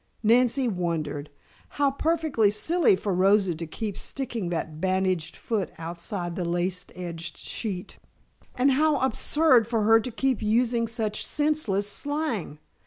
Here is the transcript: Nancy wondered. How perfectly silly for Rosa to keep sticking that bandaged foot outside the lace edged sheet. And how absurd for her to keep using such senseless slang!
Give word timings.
Nancy 0.23 0.67
wondered. 0.67 1.29
How 1.77 1.91
perfectly 1.91 2.49
silly 2.49 2.95
for 2.95 3.13
Rosa 3.13 3.53
to 3.53 3.67
keep 3.67 3.95
sticking 3.99 4.49
that 4.49 4.81
bandaged 4.81 5.35
foot 5.35 5.69
outside 5.77 6.35
the 6.35 6.43
lace 6.43 6.87
edged 6.95 7.37
sheet. 7.37 7.99
And 8.55 8.71
how 8.71 8.95
absurd 8.97 9.67
for 9.67 9.83
her 9.83 9.99
to 9.99 10.09
keep 10.09 10.41
using 10.41 10.87
such 10.87 11.23
senseless 11.23 11.87
slang! 11.87 12.57